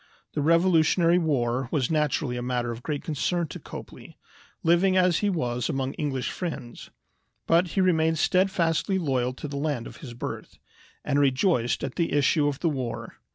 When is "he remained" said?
7.77-8.17